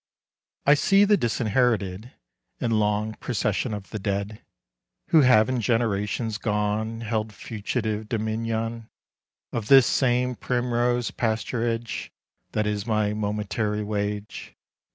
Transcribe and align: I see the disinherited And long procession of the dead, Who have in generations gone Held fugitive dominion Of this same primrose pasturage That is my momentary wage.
I 0.65 0.73
see 0.73 1.05
the 1.05 1.15
disinherited 1.15 2.11
And 2.59 2.73
long 2.79 3.13
procession 3.19 3.71
of 3.71 3.91
the 3.91 3.99
dead, 3.99 4.41
Who 5.09 5.21
have 5.21 5.47
in 5.47 5.61
generations 5.61 6.39
gone 6.39 7.01
Held 7.01 7.31
fugitive 7.31 8.09
dominion 8.09 8.89
Of 9.53 9.67
this 9.67 9.85
same 9.85 10.33
primrose 10.33 11.11
pasturage 11.11 12.09
That 12.53 12.65
is 12.65 12.87
my 12.87 13.13
momentary 13.13 13.83
wage. 13.83 14.55